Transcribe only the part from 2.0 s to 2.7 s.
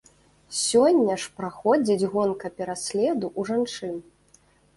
гонка